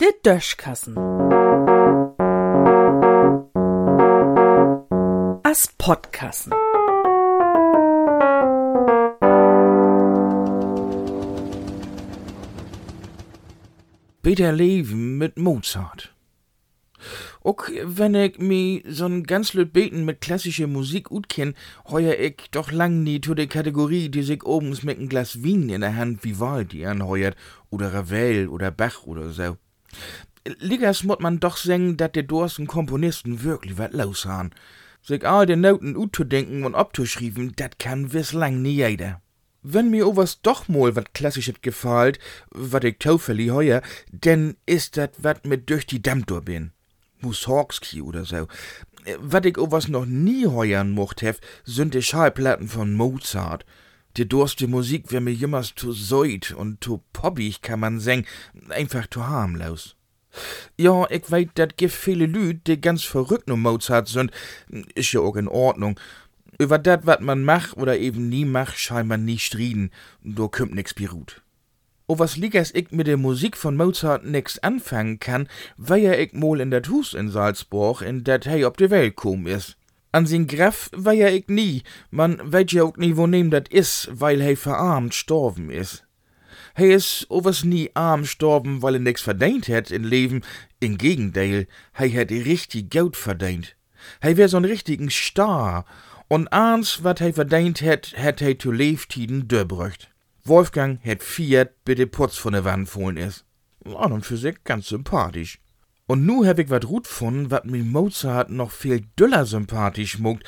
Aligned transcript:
Der 0.00 0.12
Döschkassen. 0.24 0.96
As 5.42 5.68
Podkassen. 5.78 6.52
Peter 14.22 14.52
Leben 14.52 15.18
mit 15.18 15.38
Mozart. 15.38 16.14
Ook 17.42 17.70
wenn 17.84 18.14
ich 18.14 18.38
mi 18.38 18.82
so'n 18.86 19.24
ganz 19.24 19.54
lüt 19.54 19.72
beten 19.72 20.04
mit 20.04 20.20
klassischer 20.20 20.66
Musik 20.66 21.10
ut 21.10 21.28
kenn, 21.28 21.54
heuer 21.88 22.18
ich 22.18 22.48
doch 22.50 22.72
lang 22.72 23.02
nie 23.02 23.20
zu 23.20 23.34
der 23.34 23.46
Kategorie, 23.46 24.08
die 24.08 24.22
sich 24.22 24.44
obens 24.44 24.82
mit 24.82 24.98
n 24.98 25.08
Glas 25.08 25.42
Wien 25.42 25.68
in 25.68 25.80
der 25.80 25.96
Hand 25.96 26.24
Vivaldi 26.24 26.86
anheuert, 26.86 27.36
oder 27.70 27.92
Ravel 27.92 28.48
oder 28.48 28.70
Bach 28.70 29.04
oder 29.04 29.30
so. 29.30 29.56
Liggers 30.58 31.04
mut 31.04 31.20
man 31.20 31.40
doch 31.40 31.56
sengen, 31.56 31.96
dat 31.96 32.14
de 32.14 32.22
dorsten 32.22 32.66
Komponisten 32.66 33.42
wirklich 33.42 33.78
wat 33.78 33.92
los 33.92 34.24
han. 34.24 34.54
Sich 35.02 35.26
all 35.26 35.46
de 35.46 35.56
Noten 35.56 35.96
ut 35.96 36.14
zu 36.14 36.24
denken 36.24 36.64
und 36.64 36.74
abzuschrieben, 36.74 37.52
dat 37.56 37.78
kann 37.78 38.12
wiss 38.12 38.32
lang 38.32 38.62
nie 38.62 38.76
jeder. 38.76 39.20
Wenn 39.62 39.90
mir 39.90 40.06
owas 40.08 40.40
doch 40.40 40.68
mal 40.68 40.96
wat 40.96 41.12
Klassisches 41.12 41.60
gefällt, 41.60 42.18
wat 42.50 42.84
ich 42.84 42.98
taufällig 42.98 43.50
heuer, 43.50 43.82
denn 44.10 44.56
ist 44.64 44.96
dat 44.96 45.22
wat 45.22 45.46
mit 45.46 45.68
durch 45.68 45.86
die 45.86 46.02
Damm 46.02 46.24
durch 46.24 46.44
bin. 46.44 46.72
Mussorgsky 47.22 48.02
oder 48.02 48.24
so. 48.24 48.46
Wat 49.18 49.46
ich 49.46 49.58
owas 49.58 49.88
noch 49.88 50.06
nie 50.06 50.46
heuern 50.46 50.90
mocht 50.90 51.22
hef, 51.22 51.40
sind 51.64 51.94
die 51.94 52.02
Schallplatten 52.02 52.68
von 52.68 52.94
Mozart. 52.94 53.64
Die 54.16 54.28
durste 54.28 54.66
Musik 54.66 55.12
wär 55.12 55.20
mir 55.20 55.32
jemals 55.32 55.74
zu 55.74 55.92
seut 55.92 56.52
und 56.52 56.82
zu 56.82 57.02
poppig, 57.12 57.62
kann 57.62 57.80
man 57.80 58.00
sagen, 58.00 58.26
einfach 58.68 59.06
zu 59.08 59.26
harmlos. 59.26 59.96
Ja, 60.76 61.08
ich 61.10 61.30
weet, 61.30 61.50
dat 61.54 61.76
gibt 61.76 61.92
viele 61.92 62.26
Lüd, 62.26 62.66
die 62.66 62.80
ganz 62.80 63.04
verrückt 63.04 63.50
um 63.50 63.62
Mozart 63.62 64.08
sind, 64.08 64.30
ist 64.94 65.12
ja 65.12 65.20
auch 65.20 65.36
in 65.36 65.48
Ordnung. 65.48 65.98
Über 66.58 66.78
dat, 66.78 67.06
wat 67.06 67.20
man 67.20 67.44
macht 67.44 67.76
oder 67.76 67.98
eben 67.98 68.28
nie 68.28 68.44
macht, 68.44 68.78
scheint 68.78 69.08
man 69.08 69.24
nie 69.24 69.38
striden, 69.38 69.90
do 70.22 70.48
kümmt 70.48 70.74
nix 70.74 70.92
birut. 70.92 71.42
O 72.10 72.18
was 72.18 72.36
liegers 72.36 72.74
ich 72.74 72.90
mit 72.90 73.06
der 73.06 73.16
Musik 73.16 73.56
von 73.56 73.76
Mozart 73.76 74.24
nix 74.24 74.58
anfangen 74.58 75.20
kann, 75.20 75.46
weil 75.76 76.02
ja 76.02 76.12
ich 76.14 76.32
mal 76.32 76.58
in 76.58 76.72
dat 76.72 76.88
Hus 76.88 77.14
in 77.14 77.30
Salzburg, 77.30 78.02
in 78.02 78.24
dat 78.24 78.46
hey 78.46 78.64
ob 78.64 78.76
de 78.78 78.90
Welt 78.90 79.14
kom 79.14 79.46
is. 79.46 79.76
An 80.10 80.26
sin 80.26 80.48
Graf 80.48 80.90
war 80.92 81.12
ja 81.12 81.28
ich 81.28 81.46
nie, 81.46 81.84
man 82.10 82.40
weet 82.52 82.72
ja 82.72 82.82
auch 82.82 82.96
nie, 82.96 83.16
wo 83.16 83.28
nem 83.28 83.50
dat 83.50 83.68
is, 83.68 84.08
weil 84.10 84.42
hey 84.42 84.56
verarmt 84.56 85.14
storben 85.14 85.70
is. 85.70 86.02
Hey 86.74 86.92
is 86.92 87.26
overs 87.28 87.62
nie 87.62 87.90
arm 87.94 88.24
storben, 88.24 88.82
weil 88.82 88.94
er 88.94 89.00
nix 89.00 89.22
verdient 89.22 89.68
het 89.68 89.92
in 89.92 90.02
Leben, 90.02 90.42
in 90.80 90.98
Gegenteil, 90.98 91.68
hey 91.92 92.10
hätt 92.10 92.32
richtig 92.32 92.90
Geld 92.90 93.16
verdient. 93.16 93.76
Hey 94.18 94.36
wär 94.36 94.48
so'n 94.48 94.64
richtigen 94.64 95.10
Star, 95.10 95.84
und 96.26 96.48
eins, 96.48 97.04
wat 97.04 97.20
hij 97.20 97.32
verdient 97.32 97.78
het, 97.78 98.12
het 98.16 98.40
hij 98.40 98.56
zu 98.58 98.72
Leeftiden 98.72 99.46
dörbrucht. 99.46 100.10
Wolfgang 100.44 100.98
het 101.02 101.22
Fiat 101.22 101.84
bitte 101.84 102.06
Putz 102.06 102.38
von 102.38 102.54
der 102.54 102.64
Wand 102.64 102.88
fohlen 102.88 103.18
is. 103.18 103.44
An 103.84 104.12
und 104.12 104.24
für 104.24 104.38
sich 104.38 104.64
ganz 104.64 104.88
sympathisch. 104.88 105.58
Und 106.06 106.24
nu 106.24 106.46
hab 106.46 106.58
ich 106.58 106.70
wat 106.70 106.86
gut 106.86 107.06
von, 107.06 107.50
wat 107.50 107.66
mir 107.66 107.84
Mozart 107.84 108.50
noch 108.50 108.70
viel 108.70 109.02
düller 109.18 109.44
sympathisch 109.44 110.18
muckt. 110.18 110.44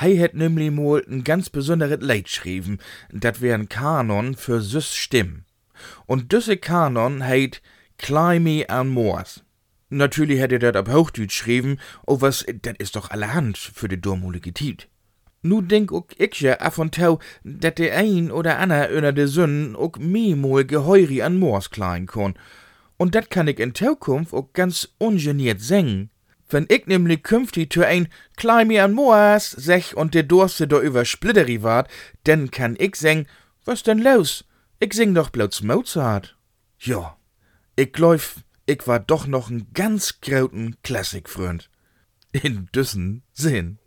Hei 0.00 0.16
het 0.16 0.34
nämlich 0.34 0.70
mal 0.70 1.02
n 1.06 1.22
ganz 1.22 1.50
besonderes 1.50 2.00
Lied 2.00 2.28
schrieben, 2.28 2.78
dat 3.12 3.40
wär 3.40 3.54
n 3.54 3.68
Kanon 3.68 4.34
für 4.34 4.60
süß 4.60 4.94
Stimm. 4.94 5.44
Und 6.06 6.32
düsse 6.32 6.56
Kanon 6.56 7.22
heit 7.22 7.60
Climby 7.98 8.66
an 8.68 8.88
Moors. 8.88 9.44
Natürlich 9.90 10.40
hätte 10.40 10.58
dat 10.58 10.76
ab 10.76 10.88
Hochdeutsch 10.88 11.36
schrieben, 11.36 11.78
oh 12.06 12.20
was, 12.22 12.44
dat 12.62 12.78
is 12.78 12.90
doch 12.90 13.10
allerhand 13.10 13.58
für 13.58 13.88
de 13.88 13.98
durmulige 13.98 14.52
Tiet. 14.52 14.88
Nu 15.46 15.66
denk 15.66 15.92
ook 15.92 16.12
ik 16.16 16.34
ja 16.34 16.54
af 16.54 16.78
und 16.78 16.94
tau, 16.94 17.18
dat 17.42 17.76
de 17.76 17.90
ein 17.90 18.30
oder 18.30 18.58
ander 18.58 18.90
öner 18.90 19.14
de 19.14 19.26
Sünden 19.28 19.76
ook 19.76 19.98
mehmol 19.98 20.64
geheuri 20.66 21.22
an 21.22 21.36
Moors 21.36 21.70
klein 21.70 22.06
kon. 22.06 22.34
Und 22.96 23.14
dat 23.14 23.30
kann 23.30 23.48
ich 23.48 23.58
in 23.58 23.74
Zukunft 23.74 24.32
ook 24.32 24.52
ganz 24.54 24.88
ungeniert 24.98 25.60
singen. 25.60 26.10
Wenn 26.48 26.66
ich 26.68 26.86
nämlich 26.86 27.22
künftig 27.22 27.72
zu 27.72 27.84
ein 27.84 28.08
Klein 28.36 28.68
mir 28.68 28.84
an 28.84 28.92
Moas 28.92 29.50
sech 29.50 29.96
und 29.96 30.14
der 30.14 30.22
Durste 30.22 30.66
do 30.68 30.80
über 30.80 31.04
Splitteri 31.04 31.62
wart, 31.62 31.90
denn 32.26 32.50
kann 32.50 32.76
ich 32.78 32.96
singen, 32.96 33.26
was 33.64 33.82
denn 33.82 33.98
los? 33.98 34.44
Ich 34.78 34.92
sing 34.94 35.14
doch 35.14 35.30
bloß 35.30 35.62
Mozart. 35.62 36.36
Ja, 36.78 37.16
ich 37.74 37.92
glaub, 37.92 38.20
ich 38.66 38.86
war 38.86 39.00
doch 39.00 39.26
noch 39.26 39.50
n 39.50 39.66
ganz 39.74 40.20
grauten 40.20 40.76
Klassikfreund. 40.82 41.68
In 42.32 42.68
düssen 42.74 43.22
Sinn. 43.32 43.78